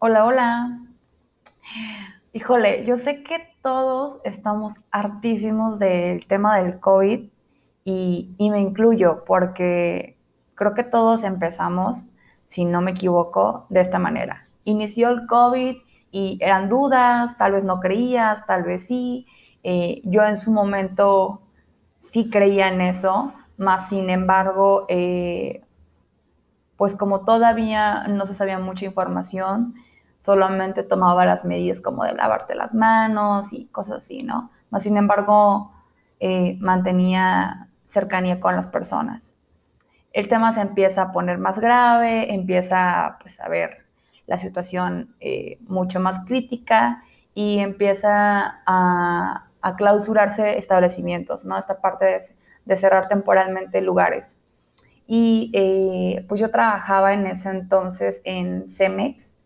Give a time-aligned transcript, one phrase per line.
[0.00, 0.78] Hola, hola.
[2.32, 7.28] Híjole, yo sé que todos estamos hartísimos del tema del COVID
[7.84, 10.16] y, y, me incluyo porque
[10.54, 12.06] creo que todos empezamos,
[12.46, 14.40] si no me equivoco, de esta manera.
[14.62, 15.78] Inició el COVID
[16.12, 19.26] y eran dudas, tal vez no creías, tal vez sí.
[19.64, 21.42] Eh, yo en su momento
[21.98, 25.64] sí creía en eso, más sin embargo, eh,
[26.76, 29.74] pues como todavía no se sabía mucha información,
[30.18, 34.50] solamente tomaba las medidas como de lavarte las manos y cosas así, ¿no?
[34.70, 35.72] Más sin embargo,
[36.20, 39.34] eh, mantenía cercanía con las personas.
[40.12, 43.86] El tema se empieza a poner más grave, empieza pues, a ver
[44.26, 47.02] la situación eh, mucho más crítica
[47.34, 49.44] y empieza a,
[49.76, 51.58] clausurarse establecimientos, ¿no?
[51.58, 52.18] Esta parte de,
[52.64, 54.40] de cerrar temporalmente lugares.
[55.06, 59.37] Y eh, pues yo trabajaba en ese entonces en Cemex,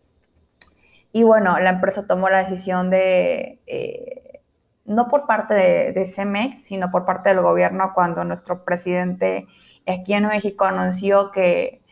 [1.15, 4.41] y bueno, la empresa tomó la decisión de, eh,
[4.83, 9.47] no por parte de, CEMEX, sino por parte del gobierno cuando nuestro presidente
[9.87, 11.83] aquí en México anunció que,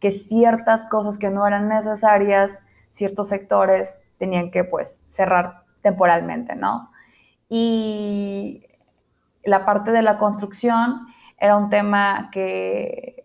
[0.00, 6.90] que ciertas cosas que no eran necesarias, ciertos sectores tenían que pues cerrar temporalmente, ¿no?
[7.48, 8.66] Y
[9.44, 11.06] la parte de la construcción
[11.38, 13.24] era un tema que,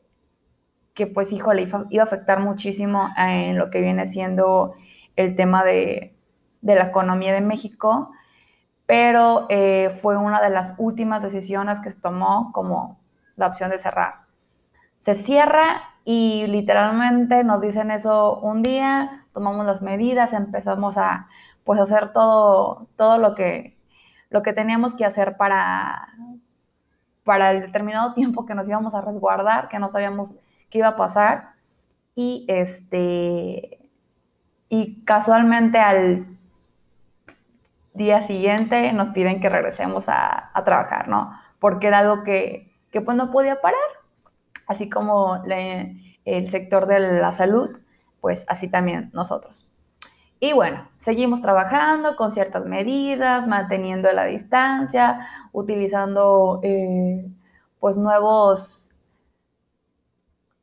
[0.93, 4.75] que pues, híjole, iba a afectar muchísimo en lo que viene siendo
[5.19, 6.15] el tema de,
[6.61, 8.11] la economía de México,
[8.85, 12.97] pero eh, fue una de las últimas decisiones que se tomó como
[13.35, 14.21] la opción de cerrar.
[14.99, 21.27] Se cierra y literalmente nos dicen eso un día, tomamos las medidas, empezamos a
[21.65, 23.77] pues hacer todo, todo lo, que,
[24.29, 26.13] lo que teníamos que hacer para,
[27.25, 30.35] para el determinado tiempo que nos íbamos a resguardar, que no sabíamos
[30.69, 31.55] qué iba a pasar.
[32.15, 33.78] Y este,
[34.69, 36.27] y casualmente al
[37.93, 41.31] día siguiente nos piden que regresemos a, trabajar, ¿no?
[41.59, 43.79] Porque era algo que, que pues no podía parar,
[44.67, 47.79] así como el sector de la salud,
[48.21, 49.69] pues así también nosotros.
[50.39, 57.29] Y bueno, seguimos trabajando con ciertas medidas, manteniendo la distancia, utilizando eh,
[57.79, 58.91] pues nuevos,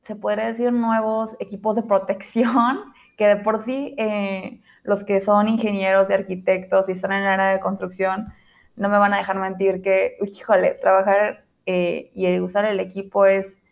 [0.00, 5.48] se podría decir nuevos equipos de protección que de por sí eh, los que son
[5.48, 8.24] ingenieros y arquitectos y están en el área de construcción
[8.76, 13.62] no me van a dejar mentir que, híjole, trabajar eh, y usar el equipo es,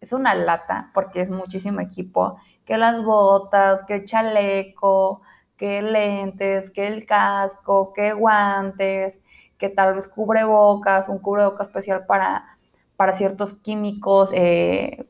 [0.00, 5.22] es una lata porque es muchísimo equipo, que las botas, que el chaleco,
[5.56, 9.20] que lentes, que el casco, que guantes,
[9.58, 12.56] que tal vez cubrebocas, un cubrebocas especial para,
[12.96, 15.06] para ciertos químicos eh,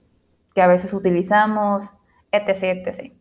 [0.54, 1.92] que a veces utilizamos,
[2.32, 3.19] etc, etc.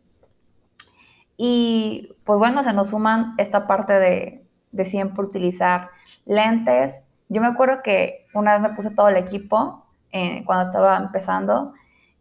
[1.42, 5.88] Y pues bueno, se nos suman esta parte de, siempre utilizar
[6.26, 7.02] lentes.
[7.30, 11.72] Yo me acuerdo que una vez me puse todo el equipo eh, cuando estaba empezando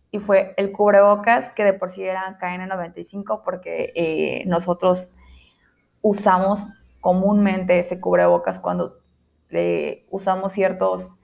[0.09, 5.11] y fue el cubrebocas, que de por sí era KN95 porque eh, nosotros
[6.01, 6.69] usamos
[7.01, 8.99] comúnmente ese cubrebocas cuando
[10.09, 11.17] usamos ciertos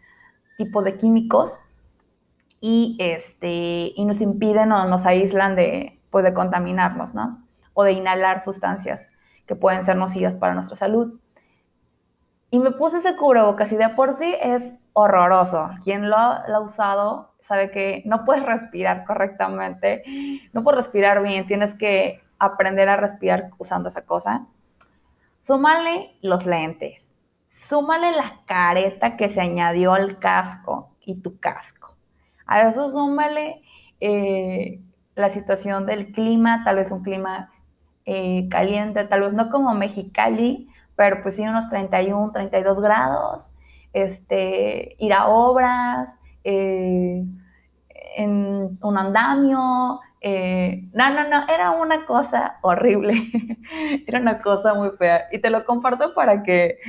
[0.57, 1.59] tipos de químicos
[2.59, 7.45] y, este, y nos impiden o nos aíslan de, pues, de contaminarnos, ¿no?
[7.75, 9.07] O de inhalar sustancias
[9.45, 11.19] que pueden ser nocivas para nuestra salud.
[12.49, 15.69] Y me puse ese cubrebocas y de por sí es horroroso.
[15.83, 20.03] Quien lo, ha usado sabe que no puedes respirar correctamente,
[20.53, 24.47] no puedes respirar bien, tienes que aprender a respirar usando esa cosa.
[25.39, 27.13] Súmale los lentes,
[27.45, 31.95] súmale la careta que se añadió al casco y tu casco.
[32.47, 33.61] A eso súmale
[33.99, 34.81] eh,
[35.13, 37.51] la situación del clima, tal vez un clima
[38.05, 43.53] eh, caliente, tal vez no como Mexicali, pero pues sí unos 31, 32 grados,
[43.93, 47.23] este, ir a obras, eh,
[48.17, 53.13] en un andamio, eh, no, no, no, era una cosa horrible,
[54.07, 55.25] era una cosa muy fea.
[55.31, 56.79] Y te lo comparto para que,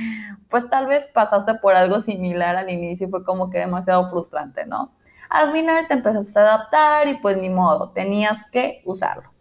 [0.49, 4.65] pues tal vez pasaste por algo similar al inicio y fue como que demasiado frustrante,
[4.65, 4.91] ¿no?
[5.29, 9.36] Al final te empezaste a adaptar y pues ni modo, tenías que usarlo.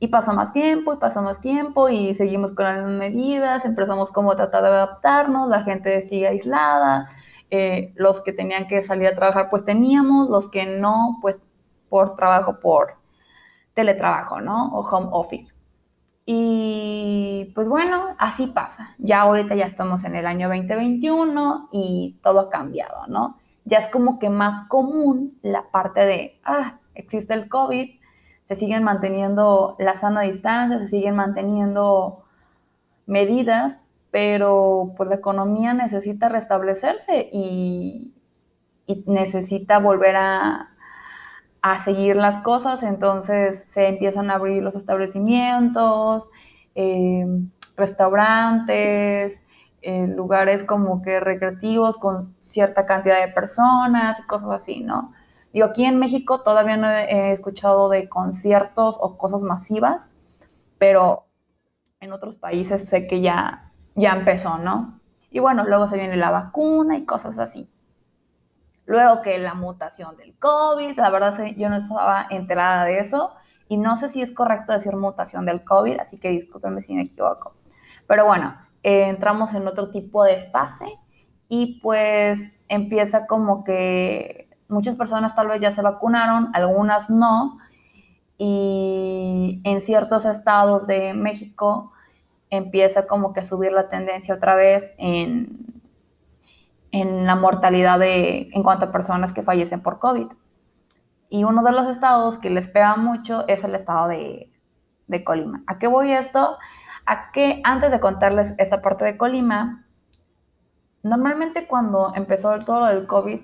[0.00, 4.32] Y pasa más tiempo y pasa más tiempo y seguimos con las medidas, empezamos como
[4.32, 7.10] a tratar de adaptarnos, la gente sigue aislada,
[7.50, 11.40] eh, los que tenían que salir a trabajar pues teníamos, los que no pues
[11.88, 12.94] por trabajo, por
[13.74, 14.68] teletrabajo, ¿no?
[14.74, 15.54] O home office.
[16.26, 18.94] Y pues bueno, así pasa.
[18.98, 23.38] Ya ahorita ya estamos en el año 2021 y todo ha cambiado, ¿no?
[23.64, 27.97] Ya es como que más común la parte de, ah, existe el COVID,
[28.48, 32.24] se siguen manteniendo la sana distancia, se siguen manteniendo
[33.04, 38.14] medidas, pero pues la economía necesita restablecerse y,
[39.04, 40.70] necesita volver a,
[41.84, 46.30] seguir las cosas, entonces se empiezan a abrir los establecimientos,
[46.74, 47.26] eh,
[47.76, 49.44] restaurantes,
[49.82, 55.12] eh, lugares como que recreativos con cierta cantidad de personas y cosas así, ¿no?
[55.52, 60.16] Digo, aquí en México todavía no he, escuchado de conciertos o cosas masivas,
[60.78, 61.26] pero
[62.00, 65.00] en otros países sé que ya, ya empezó, ¿no?
[65.30, 67.70] Y bueno, luego se viene la vacuna y cosas así.
[68.86, 73.32] Luego que la mutación del COVID, la verdad yo no estaba enterada de eso
[73.68, 77.02] y no sé si es correcto decir mutación del COVID, así que discúlpenme si me
[77.02, 77.54] equivoco.
[78.06, 80.86] Pero bueno, eh, entramos en otro tipo de fase
[81.48, 87.58] y pues empieza como que muchas personas tal vez ya se vacunaron, algunas no,
[88.38, 91.92] y en ciertos estados de México
[92.50, 95.82] empieza como que a subir la tendencia otra vez en,
[96.92, 100.28] en la mortalidad de, en cuanto a personas que fallecen por COVID.
[101.30, 104.50] Y uno de los estados que les pega mucho es el estado de,
[105.08, 105.62] de Colima.
[105.66, 106.56] ¿A qué voy esto?
[107.04, 109.84] A que antes de contarles esta parte de Colima,
[111.02, 113.40] normalmente cuando empezó todo el COVID,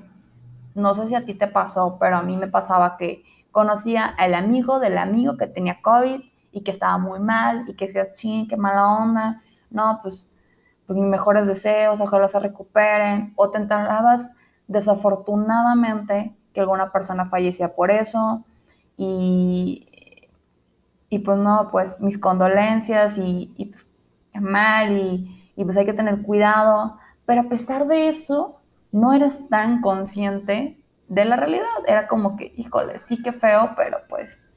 [0.75, 4.35] no sé si a ti te pasó, pero a mí me pasaba que conocía al
[4.35, 6.21] amigo del amigo que tenía COVID
[6.53, 10.35] y que estaba muy mal y que decía, ching, qué mala onda, no, pues,
[10.87, 14.33] pues mis mejores deseos, ojalá se recuperen, o te enterabas
[14.67, 18.45] desafortunadamente que alguna persona fallecía por eso
[18.97, 19.89] y,
[21.09, 23.91] y pues no, pues mis condolencias y, y pues
[24.35, 28.61] mal y, y pues hay que tener cuidado, pero a pesar de eso,
[28.95, 31.65] no eres tan consciente de la realidad.
[31.89, 34.49] Era como que, híjole, sí que feo, pero pues,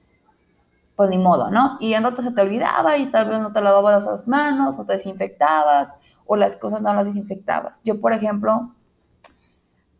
[0.95, 1.77] pues ni modo, ¿no?
[1.79, 4.85] Y en rato se te olvidaba y tal vez no te lavabas las manos o
[4.85, 5.95] te desinfectabas
[6.27, 7.81] o las cosas no las desinfectabas.
[7.83, 8.75] Yo, por ejemplo,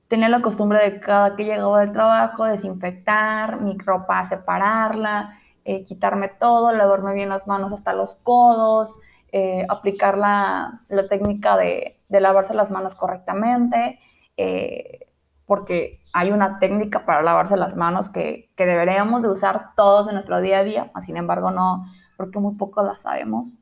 [0.08, 6.28] tenía la costumbre de cada que llegaba del trabajo desinfectar mi ropa, separarla, eh, quitarme
[6.28, 8.96] todo, lavarme bien las manos hasta los codos,
[9.32, 10.80] eh, aplicar la,
[11.10, 14.00] técnica de, de, lavarse las manos correctamente.
[14.38, 15.08] Eh,
[15.48, 20.42] porque hay una técnica para lavarse las manos que, deberíamos de usar todos en nuestro
[20.42, 21.86] día a día, sin embargo no,
[22.18, 23.56] porque muy poco la sabemos.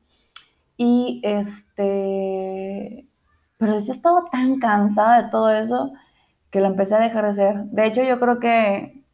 [0.76, 3.08] Y este,
[3.56, 5.92] pero yo estaba tan cansada de todo eso
[6.50, 7.64] que lo empecé a dejar de hacer.
[7.66, 9.04] De hecho, yo creo que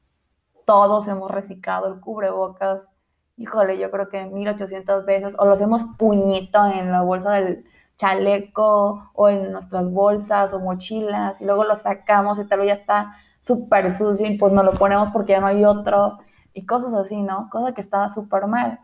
[0.65, 2.89] todos hemos reciclado el cubrebocas.
[3.37, 7.65] Híjole, yo creo que 1800 veces, o los hemos puñito en la bolsa del,
[7.97, 12.75] chaleco o en nuestras bolsas o mochilas y luego lo sacamos y tal vez ya
[12.75, 16.19] está súper sucio y pues no lo ponemos porque ya no hay otro
[16.55, 17.49] y cosas así, ¿no?
[17.51, 18.81] Cosa que está súper mal.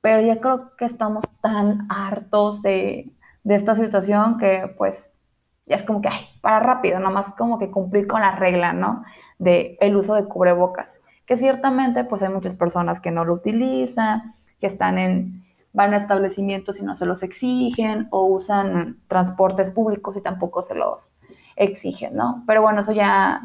[0.00, 3.12] Pero ya creo que estamos tan hartos de,
[3.42, 5.14] de esta situación que pues
[5.66, 6.10] ya es como que,
[6.42, 9.04] para rápido, nomás como que cumplir con la regla, ¿no?
[9.38, 11.00] De el uso de cubrebocas.
[11.26, 15.43] Que ciertamente pues hay muchas personas que no lo utilizan, que están en,
[15.74, 20.76] van a establecimientos y no se los exigen o usan transportes públicos y tampoco se
[20.76, 21.10] los
[21.56, 22.44] exigen, ¿no?
[22.46, 23.42] Pero bueno, eso ya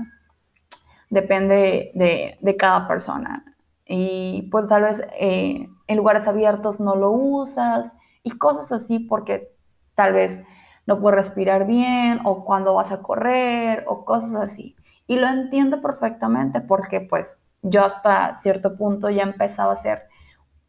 [1.09, 3.43] depende de, cada persona.
[3.83, 9.51] Y pues tal vez eh, en lugares abiertos no lo usas y cosas así porque
[9.95, 10.43] tal vez
[10.85, 14.75] no puedes respirar bien o cuando vas a correr o cosas así.
[15.07, 20.08] Y lo entiendo perfectamente porque pues yo hasta cierto punto ya empezaba a hacer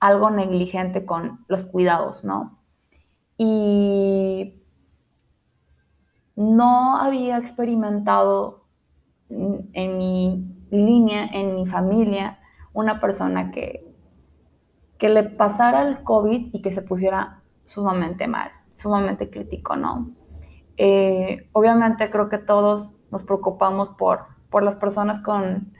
[0.00, 2.58] algo negligente con los cuidados, ¿no?
[3.36, 4.62] Y
[6.36, 8.64] no había experimentado
[9.28, 12.40] en mi línea, en mi familia,
[12.72, 13.86] una persona que,
[14.98, 20.10] que le pasara el COVID y que se pusiera sumamente mal, sumamente crítico, ¿no?
[20.76, 25.72] Eh, obviamente creo que todos nos preocupamos por, por las personas con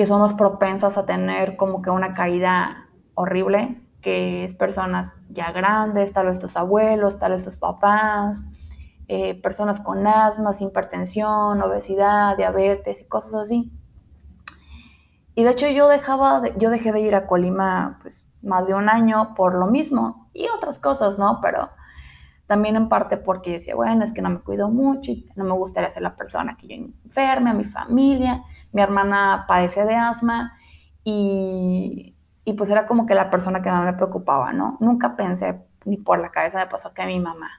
[0.00, 6.14] que somos propensas a tener como que una caída horrible, que es personas ya grandes,
[6.14, 8.42] tal vez tus abuelos, tal vez tus papás,
[9.08, 13.70] eh, personas con asma, hipertensión, obesidad, diabetes y cosas así.
[15.34, 18.88] Y de hecho yo dejaba, yo dejé de ir a Colima pues más de un
[18.88, 21.40] año por lo mismo y otras cosas, ¿no?
[21.42, 21.68] Pero
[22.46, 25.52] también en parte porque decía, bueno, es que no me cuido mucho y no me
[25.52, 30.58] gustaría ser la persona que yo enferme, a mi familia mi hermana padece de asma
[31.04, 34.76] y, y, pues era como que la persona que más me preocupaba, ¿no?
[34.80, 37.50] Nunca pensé ni por la cabeza me pasó que mi mamá.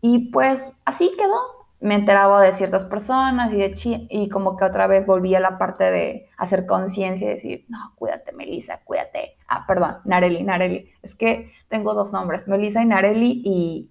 [0.00, 1.62] Y pues así quedó.
[1.80, 3.74] me enteraba de ciertas personas y, de
[4.08, 7.78] y como que otra vez volví a la parte de hacer conciencia y decir, no,
[7.96, 9.36] cuídate, Melissa, cuídate.
[9.48, 10.90] Ah, perdón, Nareli, Nareli.
[11.02, 13.90] Es que tengo dos nombres, Melissa y Nareli, y,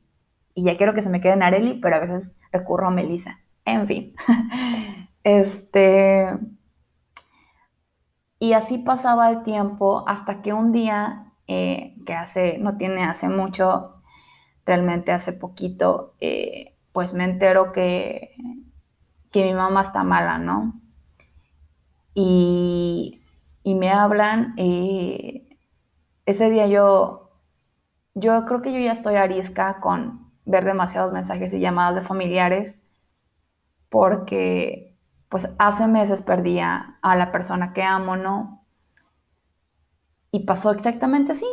[0.56, 3.40] y ya quiero que se me quede Nareli, pero a veces recurro a Melissa.
[3.66, 4.16] En fin.
[5.24, 6.38] este.
[8.40, 13.30] Y así pasaba el tiempo hasta que un día, eh, que hace, no tiene hace
[13.30, 14.02] mucho,
[14.66, 18.36] realmente hace poquito, eh, pues me entero que,
[19.32, 20.82] que mi mamá está mala, ¿no?
[22.14, 23.22] Y,
[23.64, 25.58] y me hablan y
[26.26, 27.32] ese día yo,
[28.16, 32.80] yo creo que yo ya estoy arisca con ver demasiados mensajes y llamadas de familiares
[33.90, 34.91] porque
[35.32, 38.66] pues hace meses perdía a la persona que amo, ¿no?
[40.30, 41.46] Y pasó exactamente así.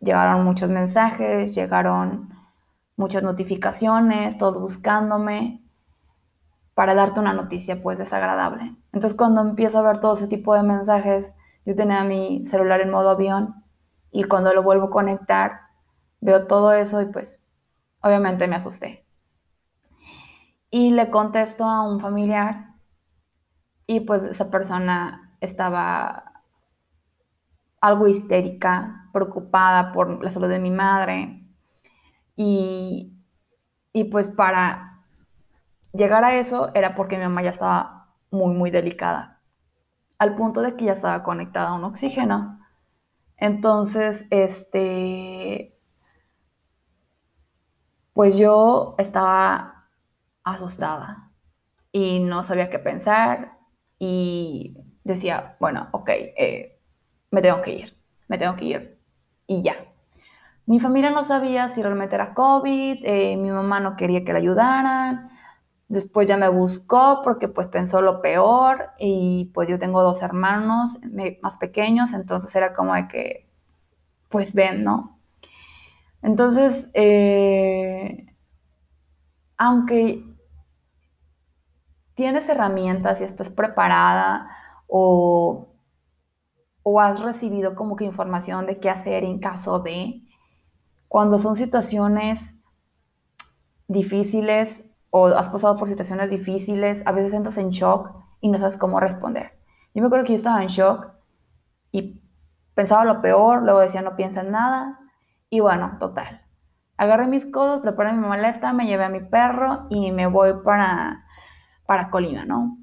[0.00, 2.34] Llegaron muchos mensajes, llegaron
[2.96, 5.62] muchas notificaciones, todos buscándome
[6.74, 8.74] para darte una noticia pues desagradable.
[8.92, 11.32] Entonces cuando empiezo a ver todo ese tipo de mensajes,
[11.64, 13.62] yo tenía mi celular en modo avión
[14.10, 15.60] y cuando lo vuelvo a conectar,
[16.20, 17.46] veo todo eso y pues
[18.02, 19.06] obviamente me asusté.
[20.68, 22.69] Y le contesto a un familiar
[23.90, 26.44] y pues esa persona estaba
[27.80, 31.44] algo histérica, preocupada por la salud de mi madre,
[32.36, 33.16] y,
[34.12, 35.02] pues para
[35.92, 39.40] llegar a eso era porque mi mamá ya estaba muy, muy delicada,
[40.18, 42.60] al punto de que ya estaba conectada a un oxígeno.
[43.38, 45.76] Entonces, este,
[48.12, 49.88] pues yo estaba
[50.44, 51.32] asustada
[51.90, 53.59] y no sabía qué pensar
[54.00, 56.80] y decía, bueno, ok, eh,
[57.30, 58.98] me tengo que ir, me tengo que ir
[59.46, 59.76] y ya.
[60.66, 64.38] Mi familia no sabía si realmente era COVID, eh, mi mamá no quería que la
[64.38, 65.28] ayudaran,
[65.88, 70.98] después ya me buscó porque pues pensó lo peor y pues yo tengo dos hermanos
[71.42, 73.50] más pequeños, entonces era como de que,
[74.30, 75.18] pues ven, ¿no?
[76.22, 78.26] Entonces, eh,
[79.58, 80.24] aunque
[82.20, 84.50] tienes herramientas y estás preparada
[84.86, 85.72] o,
[86.82, 90.28] o has recibido como que información de qué hacer en caso de,
[91.08, 92.60] cuando son situaciones
[93.88, 98.12] difíciles o has pasado por situaciones difíciles, a veces entras en shock
[98.42, 99.58] y no sabes cómo responder.
[99.94, 101.12] Yo me acuerdo que yo estaba en shock
[101.90, 102.20] y
[102.74, 105.00] pensaba lo peor, luego decía no piensa en nada
[105.48, 106.42] y bueno, total.
[106.98, 111.24] Agarré mis cosas, preparé mi maleta, me llevé a mi perro y me voy para,
[111.90, 112.78] para Colima, ¿no?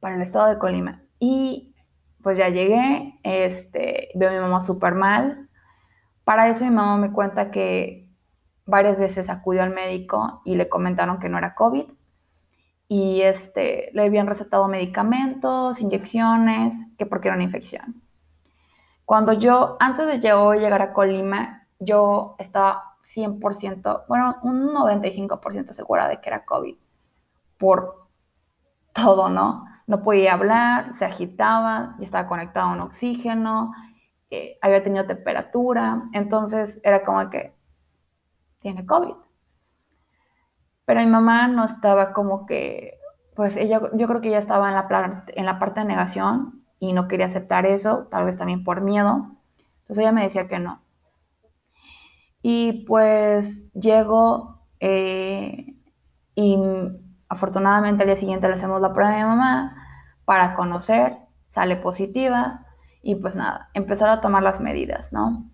[0.00, 1.02] Para el estado de Colima.
[1.18, 1.74] Y
[2.22, 5.50] pues ya llegué, este, veo a mi mamá súper mal,
[6.24, 8.08] para eso mi mamá me cuenta que
[8.64, 11.84] varias veces acudió al médico y le comentaron que no era COVID
[12.88, 18.00] y este, le habían recetado medicamentos, inyecciones, que porque era una infección.
[19.04, 26.22] Cuando yo, antes de llegar a Colima, yo estaba 100%, bueno, un 95% segura de
[26.22, 26.76] que era COVID,
[27.58, 28.03] por
[28.94, 29.66] todo, ¿no?
[29.86, 33.72] No podía hablar, se agitaba, ya estaba conectado a un oxígeno,
[34.62, 37.54] había tenido temperatura, entonces era como que
[38.60, 39.14] tiene COVID.
[40.86, 42.98] Pero mi mamá no estaba como que,
[43.34, 46.92] pues ella, yo creo que ella estaba en la, en la parte de negación y
[46.92, 49.36] no quería aceptar eso, tal vez también por miedo.
[49.82, 50.82] Entonces ella me decía que no.
[52.42, 55.74] Y pues llego eh,
[56.34, 56.58] y
[57.28, 59.76] afortunadamente al día siguiente le hacemos la prueba a mi mamá
[60.24, 62.66] para conocer, sale positiva,
[63.02, 65.50] y pues nada, empezar a tomar las medidas, ¿no?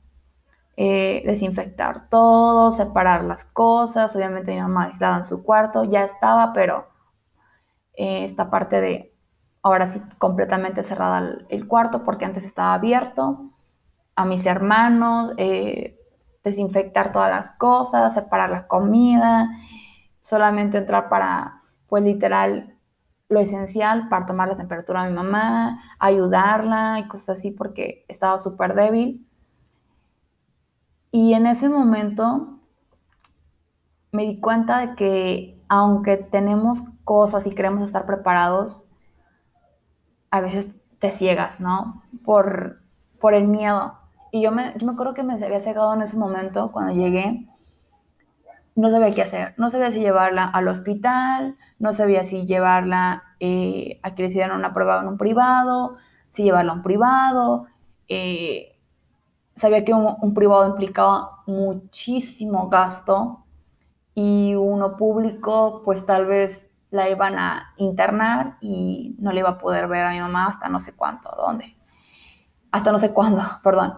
[0.77, 6.53] Eh, desinfectar todo, separar las cosas, obviamente mi mamá aislada en su cuarto, ya estaba,
[6.53, 6.89] pero
[7.95, 9.15] eh, esta parte de
[9.62, 13.50] ahora sí completamente cerrada el, cuarto porque antes estaba abierto,
[14.15, 15.99] a mis hermanos, eh,
[16.45, 19.50] desinfectar todas las cosas, separar la comida,
[20.21, 21.60] solamente entrar para,
[21.90, 22.78] pues literal,
[23.28, 28.38] lo esencial para tomar la temperatura a mi mamá, ayudarla y cosas así porque estaba
[28.38, 29.26] súper débil.
[31.12, 32.61] Y en ese momento
[34.12, 38.85] me di cuenta de que aunque tenemos cosas y queremos estar preparados,
[40.30, 40.68] a veces
[41.00, 42.02] te ciegas, ¿no?
[42.25, 42.80] Por,
[43.20, 43.99] por el miedo.
[44.30, 47.50] Y yo me, yo me acuerdo que me había cegado en ese momento cuando llegué
[48.81, 49.55] no sabía qué hacer.
[49.57, 54.59] No sabía si llevarla al hospital, no sabía si llevarla eh, a que le hicieran
[54.59, 55.97] una prueba en un privado,
[56.33, 57.67] si llevarla a un privado.
[58.09, 58.79] Eh,
[59.57, 63.45] sabía que un, privado implicaba muchísimo gasto
[64.15, 69.59] y uno público, pues tal vez la iban a internar y no le iba a
[69.59, 71.77] poder ver a mi mamá hasta no sé cuánto, dónde,
[72.73, 73.95] hasta no sé cuándo, perdón.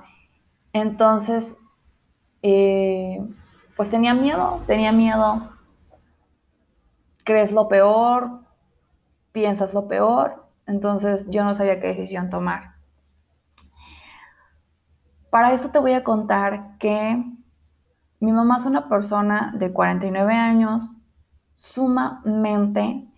[0.72, 1.56] Entonces,
[2.42, 3.20] eh,
[3.82, 5.50] pues tenía miedo, tenía miedo.
[7.24, 8.44] Crees lo peor,
[9.32, 12.76] piensas lo peor, entonces yo no sabía qué decisión tomar.
[15.30, 17.24] Para esto te voy a contar que
[18.20, 20.92] mi mamá es una persona de 49 años,
[21.56, 23.08] sumamente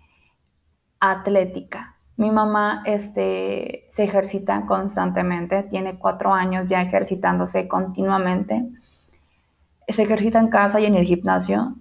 [0.99, 1.99] atlética.
[2.17, 8.67] Mi mamá este, se ejercita constantemente, tiene cuatro años ya ejercitándose continuamente.
[9.89, 11.77] Se ejercita en casa y en el gimnasio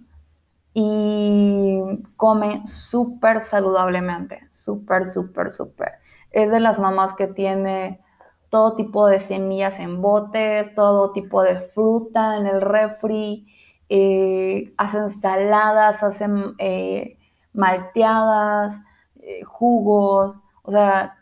[0.73, 5.93] y come súper saludablemente, súper, súper, súper.
[6.31, 8.01] Es de las mamás que tiene
[8.49, 13.47] todo tipo de semillas en botes, todo tipo de fruta en el refri,
[13.89, 17.17] eh, hacen saladas, hacen eh,
[17.53, 18.81] malteadas,
[19.15, 20.35] eh, jugos.
[20.63, 21.17] O sea,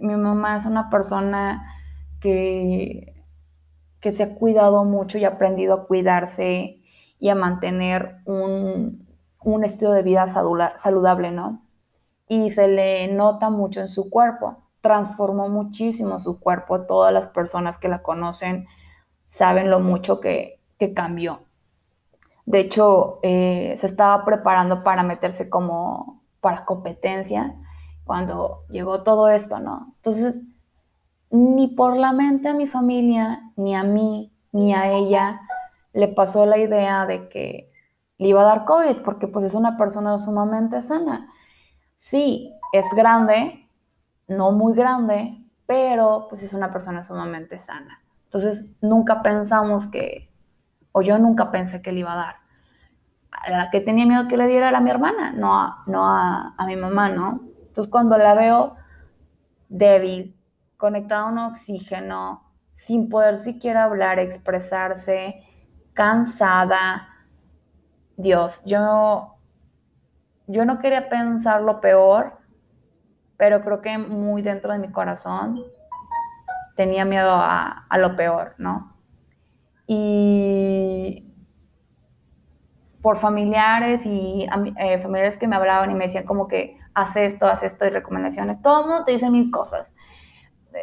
[0.00, 1.64] mi mamá es una persona
[2.20, 3.17] que,
[4.00, 6.80] que se ha cuidado mucho y ha aprendido a cuidarse
[7.18, 9.06] y a mantener un,
[9.42, 10.26] un estilo de vida
[10.76, 11.62] saludable, ¿no?
[12.28, 14.58] Y se le nota mucho en su cuerpo.
[14.80, 16.82] Transformó muchísimo su cuerpo.
[16.82, 18.66] Todas las personas que la conocen
[19.26, 21.40] saben lo mucho que, que cambió.
[22.46, 27.56] De hecho, eh, se estaba preparando para meterse como para competencia
[28.04, 29.92] cuando llegó todo esto, ¿no?
[29.96, 30.42] Entonces,
[31.30, 35.40] ni por la mente a mi familia, ni a mí, ni a ella
[35.92, 37.72] le pasó la idea de que
[38.18, 41.28] le iba a dar COVID, porque pues es una persona sumamente sana.
[41.96, 43.68] Sí, es grande,
[44.26, 48.02] no muy grande, pero pues es una persona sumamente sana.
[48.24, 50.28] Entonces, nunca pensamos que
[50.92, 52.36] o yo nunca pensé que le iba a dar.
[53.30, 56.04] A la que tenía miedo que le diera era a mi hermana, no a, no
[56.04, 57.40] a, mi mamá, ¿no?
[57.68, 58.76] Entonces cuando la veo
[59.68, 60.34] débil,
[60.78, 65.44] conectada a un oxígeno, sin poder siquiera hablar, expresarse,
[65.92, 67.08] cansada,
[68.16, 69.36] Dios, yo,
[70.46, 72.38] yo no quería pensar lo peor,
[73.36, 75.62] pero creo que muy dentro de mi corazón
[76.74, 78.98] tenía miedo a, a lo peor, ¿no?
[79.88, 81.24] y
[83.00, 84.46] por familiares y
[84.78, 87.88] eh, familiares que me hablaban y me decían como que haz esto, haz esto y
[87.88, 88.60] recomendaciones.
[88.60, 89.96] Todo el mundo te dice mil cosas.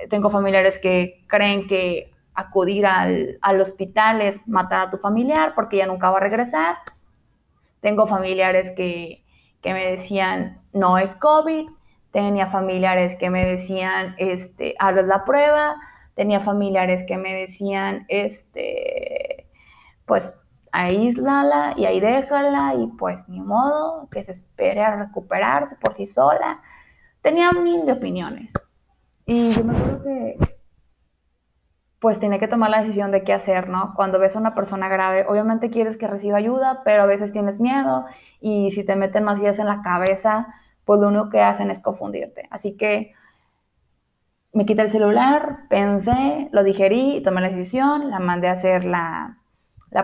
[0.10, 5.78] Tengo familiares que creen que acudir al, al, hospital es matar a tu familiar porque
[5.78, 6.78] ya nunca va a regresar.
[7.82, 9.24] Tengo familiares que,
[9.62, 11.70] que me decían no es COVID.
[12.12, 15.78] Tenía familiares que me decían este, haz la prueba
[16.16, 19.48] tenía familiares que me decían, este,
[20.06, 25.94] pues aíslala y ahí déjala y pues ni modo, que se espere a recuperarse por
[25.94, 26.62] sí sola.
[27.22, 28.54] Tenía mil de opiniones.
[29.26, 30.38] Y yo me acuerdo que
[32.00, 33.94] pues tenía que tomar la decisión de qué hacer, ¿no?
[33.96, 37.60] Cuando ves a una persona grave, obviamente quieres que reciba ayuda, pero a veces tienes
[37.60, 38.06] miedo
[38.40, 41.80] y si te meten más ideas en la cabeza, pues lo único que hacen es
[41.80, 42.48] confundirte.
[42.52, 43.14] Así que
[44.54, 49.40] me quité el celular, pensé, lo digerí, tomé la decisión, la mandé a hacer la,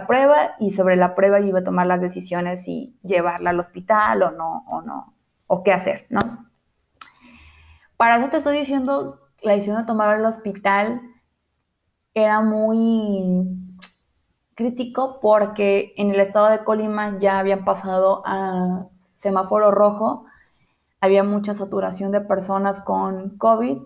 [0.07, 4.31] prueba y sobre la prueba iba a tomar las decisiones si llevarla al hospital o
[4.31, 5.13] no, o no,
[5.47, 6.50] o qué hacer, ¿no?
[8.01, 11.03] Para eso te estoy diciendo, la decisión de tomar al hospital
[12.15, 13.45] era muy
[14.55, 20.25] crítico porque en el estado de Colima ya habían pasado a semáforo rojo,
[20.99, 23.77] había mucha saturación de personas con COVID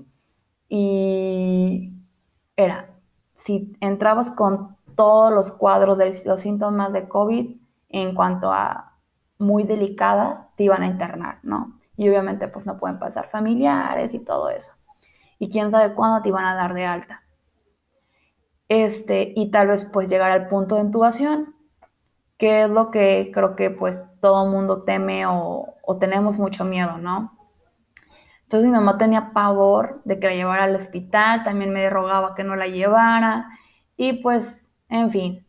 [0.69, 1.91] y
[2.55, 2.91] era,
[3.35, 7.57] si entrabas con todos los cuadros de los síntomas de COVID
[7.89, 8.93] en cuanto a
[9.39, 11.77] muy delicada, te iban a internar, ¿no?
[11.97, 14.73] Y obviamente pues no pueden pasar familiares y todo eso.
[15.39, 17.23] Y quién sabe cuándo te iban a dar de alta.
[18.67, 21.55] Este, y tal vez pues llegar al punto de intubación,
[22.37, 26.97] que es lo que creo que pues todo mundo teme o, o tenemos mucho miedo,
[26.97, 27.37] ¿no?
[28.43, 32.43] Entonces mi mamá tenía pavor de que la llevara al hospital, también me rogaba que
[32.43, 33.49] no la llevara
[33.97, 35.47] y pues, en fin,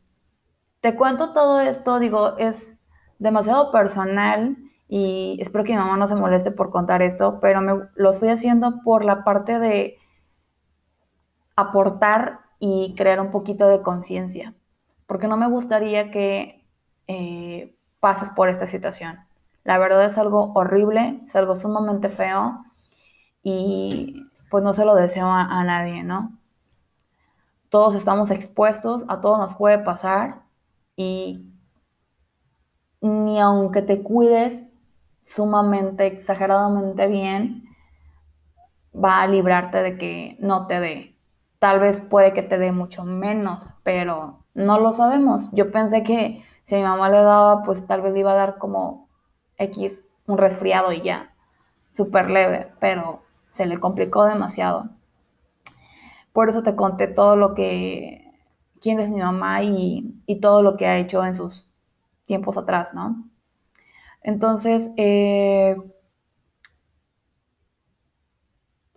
[0.81, 2.81] te cuento todo esto, digo, es
[3.19, 4.57] demasiado personal
[4.89, 8.29] y espero que mi mamá no se moleste por contar esto, pero me, lo estoy
[8.29, 9.99] haciendo por la parte de
[11.57, 14.55] aportar y crear un poquito de conciencia,
[15.07, 16.65] porque no me gustaría que
[17.09, 19.19] eh, pases por esta situación.
[19.65, 22.65] La verdad es algo horrible, es algo sumamente feo
[23.43, 26.39] y pues no se lo deseo a, nadie, ¿no?
[27.69, 30.43] Todos estamos expuestos, a todos nos puede pasar
[30.95, 31.53] y
[33.01, 34.69] ni aunque te cuides
[35.27, 37.65] sumamente, exageradamente bien,
[38.95, 41.17] va a librarte de que no te dé.
[41.59, 45.51] Tal vez puede que te dé mucho menos, pero no lo sabemos.
[45.53, 48.37] Yo pensé que si a mi mamá le daba, pues tal vez le iba a
[48.37, 49.09] dar como
[49.59, 51.35] X, un resfriado y ya,
[51.93, 54.91] súper leve, pero se le complicó demasiado.
[56.33, 58.33] Por eso te conté todo lo que,
[58.81, 61.69] quién es mi mamá y, todo lo que ha hecho en sus
[62.27, 63.29] tiempos atrás, ¿no?
[64.27, 65.77] Entonces, eh,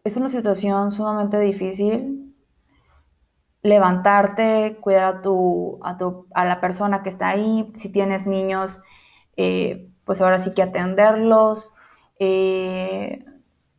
[0.03, 2.35] es una situación sumamente difícil.
[3.61, 5.79] Levantarte, cuidar a, tu,
[6.33, 7.71] a, la persona que está ahí.
[7.75, 8.81] Si tienes niños,
[9.37, 11.75] eh, pues ahora sí que atenderlos.
[12.17, 13.23] Eh,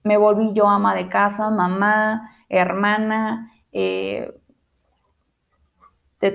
[0.04, 4.32] me volví yo ama de casa, mamá, hermana, de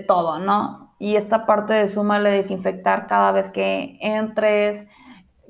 [0.07, 0.93] todo, ¿no?
[0.99, 4.89] Y esta parte de súmale desinfectar cada vez que entres,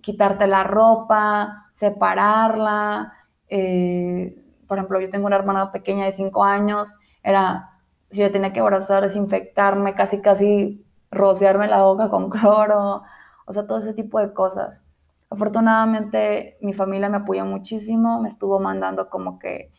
[0.06, 3.14] quitarte la ropa, separarla.
[3.50, 6.90] Eh, por ejemplo, yo tengo una hermana pequeña de 5 años,
[7.24, 7.72] era,
[8.12, 13.02] si le tenía que abrazar, desinfectarme, casi, casi rociarme la boca con cloro,
[13.48, 14.84] o sea, todo ese tipo de cosas.
[15.30, 19.72] Afortunadamente mi familia me apoyó muchísimo, me estuvo mandando como que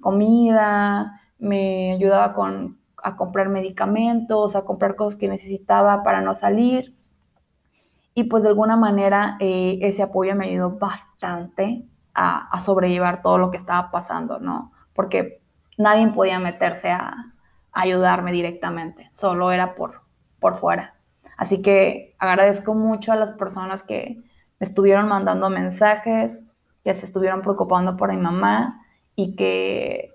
[0.00, 6.94] comida, me ayudaba con, a comprar medicamentos, a comprar cosas que necesitaba para no salir.
[8.14, 13.50] Y pues de alguna manera eh, ese apoyo me ayudó bastante a, sobrellevar todo lo
[13.50, 14.72] que estaba pasando, ¿no?
[14.94, 15.40] Porque
[15.78, 17.08] nadie podía meterse a,
[17.72, 20.02] a ayudarme directamente, solo era por,
[20.40, 20.94] por fuera.
[21.38, 24.22] Así que agradezco mucho a las personas que,
[24.62, 26.40] estuvieron mandando mensajes,
[26.84, 28.80] que se estuvieron preocupando por mi mamá
[29.16, 30.14] y que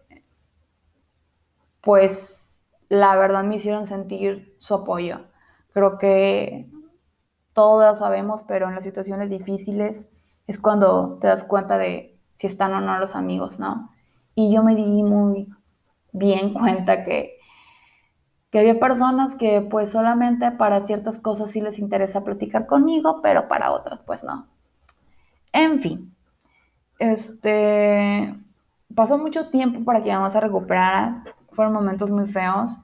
[1.82, 5.20] pues la verdad me hicieron sentir su apoyo.
[5.74, 6.70] Creo que
[7.58, 10.12] todos sabemos, pero en las situaciones difíciles
[10.46, 13.90] es cuando te das cuenta de si están o no los amigos, ¿no?
[14.36, 15.48] Y yo me di muy
[16.12, 17.40] bien cuenta que,
[18.52, 23.48] que había personas que pues solamente para ciertas cosas sí les interesa platicar conmigo, pero
[23.48, 24.46] para otras pues no.
[25.52, 26.16] En fin,
[27.00, 28.36] este,
[28.94, 32.80] pasó mucho tiempo para que mamá se recuperara, fueron momentos muy feos.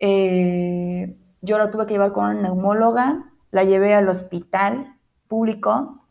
[0.00, 4.96] Eh, yo la tuve que llevar con una neumóloga, la llevé al hospital
[5.28, 6.06] público,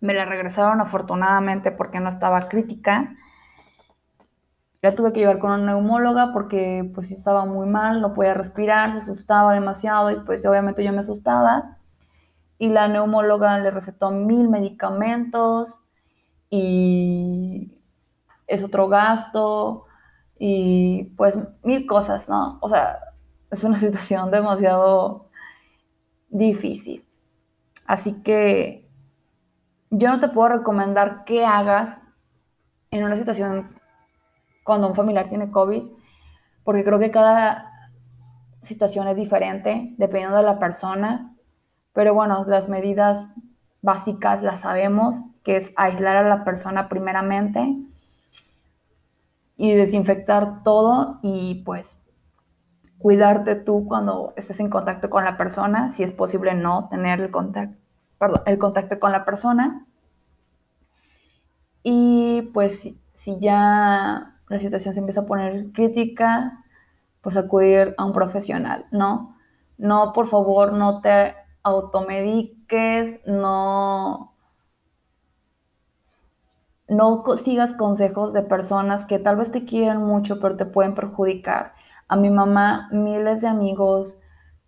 [0.00, 3.14] me la regresaron afortunadamente porque no estaba crítica.
[4.82, 8.92] La tuve que llevar con una neumóloga porque pues estaba muy mal, no podía respirar,
[8.92, 11.76] se asustaba demasiado y pues obviamente yo me asustaba
[12.58, 15.80] y la neumóloga le recetó mil medicamentos
[16.50, 17.72] y
[18.46, 19.86] es otro gasto
[20.38, 22.58] y pues mil cosas, ¿no?
[22.60, 22.98] O sea,
[23.50, 25.29] es una situación demasiado
[26.30, 27.04] difícil.
[27.86, 28.88] Así que
[29.90, 32.00] yo no te puedo recomendar que hagas
[32.90, 33.68] en una situación
[34.64, 35.82] cuando un familiar tiene COVID,
[36.64, 37.70] porque creo que cada
[38.62, 41.30] situación es diferente dependiendo de la persona
[41.92, 43.32] pero bueno, las medidas
[43.82, 47.76] básicas las sabemos, que es aislar a la persona primeramente
[49.56, 52.00] y desinfectar todo y pues
[53.00, 57.30] cuidarte tú cuando estés en contacto con la persona, si es posible no tener el
[57.30, 57.76] contacto,
[58.46, 59.86] el contacto con la persona.
[61.82, 66.64] Y pues si ya la situación se empieza a poner crítica,
[67.22, 69.36] pues acudir a un profesional, ¿no?
[69.78, 74.34] No, por favor, no te automediques, no,
[76.88, 81.74] no sigas consejos de personas que tal vez te quieren mucho, pero te pueden perjudicar.
[82.10, 84.20] A mi mamá, miles de amigos,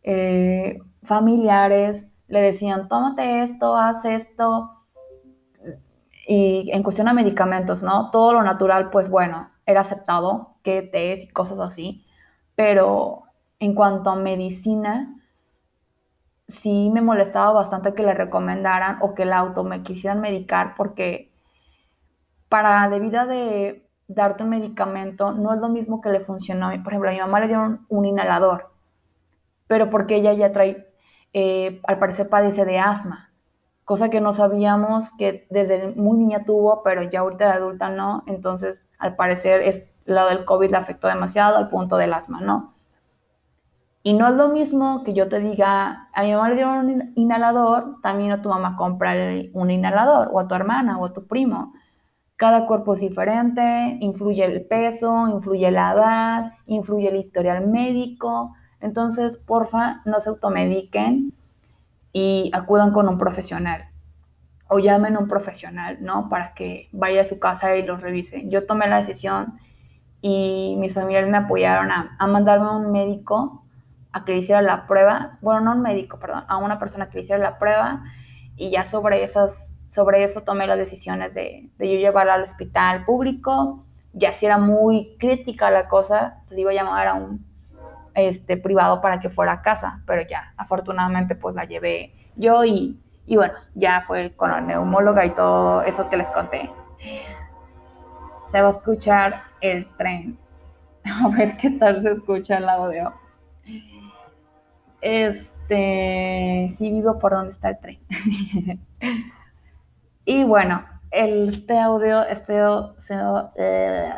[0.04, 4.70] eh, familiares, le decían, tómate esto, haz esto.
[6.28, 8.12] Y en cuestión a medicamentos, ¿no?
[8.12, 12.06] Todo lo natural, pues bueno, era aceptado, que tés y cosas así.
[12.54, 13.24] Pero
[13.58, 15.20] en cuanto a medicina,
[16.46, 21.32] sí me molestaba bastante que le recomendaran o que el auto me quisieran medicar porque
[22.48, 26.70] para debida de darte un medicamento no es lo mismo que le funcionó.
[26.82, 28.70] Por ejemplo, a mi mamá le dieron un inhalador,
[29.66, 30.86] pero porque ella ya trae,
[31.32, 33.32] eh, al parecer padece de asma,
[33.84, 38.22] cosa que no sabíamos que desde muy niña tuvo, pero ya ahorita de adulta no.
[38.26, 42.72] Entonces, al parecer, es, lo del COVID le afectó demasiado al punto del asma, ¿no?
[44.04, 47.12] Y no es lo mismo que yo te diga, a mi mamá le dieron un
[47.14, 49.16] inhalador, también a tu mamá comprar
[49.52, 51.72] un inhalador, o a tu hermana, o a tu primo.
[52.42, 58.52] Cada cuerpo es diferente, influye el peso, influye la edad, influye el historial médico.
[58.80, 61.34] Entonces, porfa, no se automediquen.
[62.12, 63.90] y acudan con un profesional
[64.68, 66.28] o llamen a un profesional, ¿no?
[66.28, 68.42] Para que vaya a su casa y los revise.
[68.48, 69.60] Yo tomé la decisión
[70.20, 73.64] y mis familiares me apoyaron a, a mandarme a un médico
[74.10, 77.20] a que hiciera la prueba, bueno, no un médico, perdón, a una persona que le
[77.22, 78.02] hiciera la prueba
[78.56, 83.04] y ya sobre esas, sobre eso tomé las decisiones de, de yo llevarla al hospital
[83.04, 87.44] público, ya si era muy crítica la cosa, pues iba a llamar a un
[88.14, 92.98] este, privado para que fuera a casa, pero ya, afortunadamente pues la llevé yo y
[93.26, 96.70] y bueno, ya fue con la neumóloga y todo eso que les conté.
[98.50, 100.38] Se va a escuchar el tren.
[101.04, 103.12] A ver qué tal se escucha el audio.
[105.00, 108.00] Este, sí vivo por donde está el tren.
[110.24, 112.58] y bueno, este audio, este
[113.56, 114.10] eh,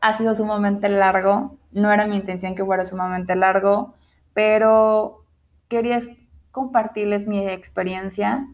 [0.00, 1.58] ha sido sumamente largo.
[1.72, 3.94] No era mi intención que fuera sumamente largo,
[4.34, 5.24] pero
[5.68, 6.00] quería
[6.50, 8.46] compartirles mi experiencia,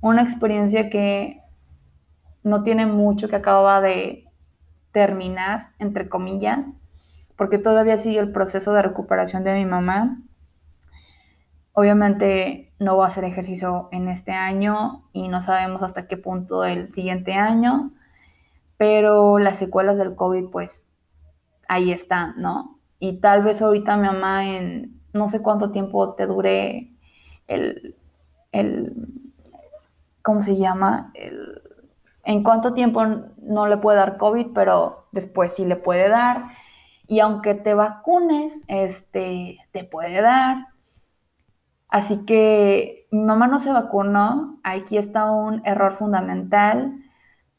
[0.00, 1.40] una experiencia que
[2.42, 4.26] no tiene mucho, que acaba de
[4.92, 6.66] terminar, entre comillas,
[7.36, 10.22] porque todavía sigue el proceso de recuperación de mi mamá.
[11.72, 16.64] Obviamente no va a hacer ejercicio en este año y no sabemos hasta qué punto
[16.64, 17.92] el siguiente año,
[18.76, 20.92] pero las secuelas del COVID pues
[21.68, 22.78] ahí están, ¿no?
[22.98, 26.90] Y tal vez ahorita mi mamá en no sé cuánto tiempo te dure
[27.46, 27.94] el,
[30.22, 31.12] ¿cómo se llama?
[32.26, 33.04] en cuánto tiempo
[33.42, 36.46] no le puede dar COVID, pero después sí le puede dar.
[37.06, 40.68] Y aunque te vacunes, este, te puede dar.
[41.94, 44.58] Así que mi mamá no se vacunó.
[44.64, 46.92] Aquí está un error fundamental.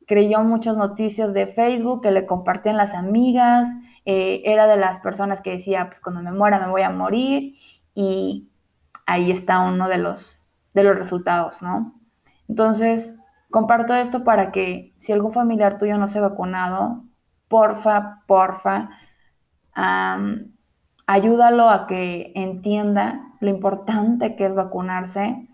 [0.07, 3.69] Creyó muchas noticias de Facebook que le compartían las amigas.
[4.03, 7.55] Eh, era de las personas que decía, pues cuando me muera me voy a morir.
[7.93, 8.49] Y
[9.05, 11.93] ahí está uno de los, de los resultados, ¿no?
[12.49, 13.15] Entonces,
[13.49, 17.05] comparto esto para que si algún familiar tuyo no se ha vacunado,
[17.47, 18.89] porfa, porfa,
[21.07, 25.47] ayúdalo a que entienda lo importante que es vacunarse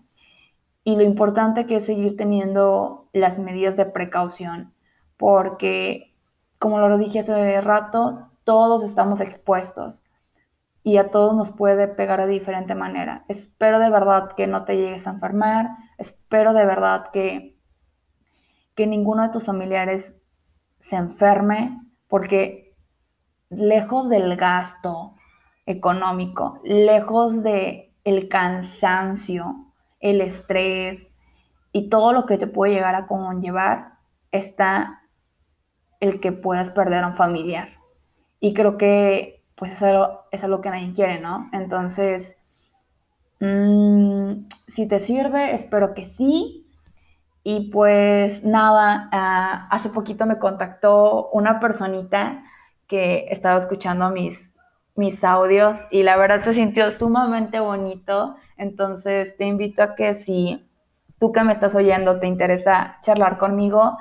[0.84, 4.74] y lo importante que es seguir teniendo las medidas de precaución,
[5.16, 6.14] porque,
[6.58, 10.02] como lo dije hace rato, todos estamos expuestos
[10.82, 13.24] y a todos nos puede pegar de diferente manera.
[13.28, 17.56] Espero de verdad que no te llegues a enfermar, espero de verdad que,
[18.74, 20.20] que ninguno de tus familiares
[20.80, 22.74] se enferme, porque
[23.48, 25.14] lejos del gasto
[25.66, 31.16] económico, lejos de el cansancio, el estrés
[31.72, 33.98] y todo lo que te puede llegar a conllevar,
[34.30, 35.02] está
[36.00, 37.68] el que puedas perder a un familiar.
[38.40, 41.48] Y creo que pues eso es algo que nadie quiere, ¿no?
[41.52, 42.38] Entonces,
[43.38, 46.66] mm, si te sirve, espero que sí.
[47.44, 52.42] Y pues nada, ah, hace poquito me contactó una personita
[52.88, 54.51] que estaba escuchando mis,
[54.94, 58.36] mis audios y la verdad se sintió sumamente bonito.
[58.56, 60.68] Entonces te invito a que si
[61.18, 63.96] tú que me estás oyendo te interesa charlar conmigo,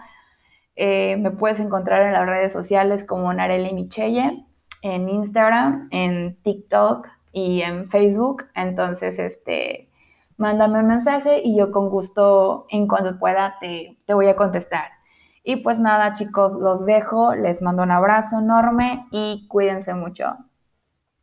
[0.76, 4.46] eh, me puedes encontrar en las redes sociales como Nareli Michelle
[4.82, 8.46] en Instagram, en TikTok y en Facebook.
[8.56, 9.90] Entonces, este,
[10.38, 14.86] mándame un mensaje y yo con gusto, en cuanto pueda, te, te voy a contestar.
[15.44, 17.34] Y pues nada, chicos, los dejo.
[17.34, 20.38] Les mando un abrazo enorme y cuídense mucho.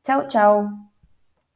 [0.02, 0.87] Chao, chao.